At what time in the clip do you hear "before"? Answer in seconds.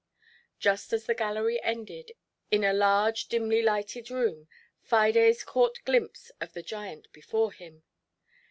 7.13-7.51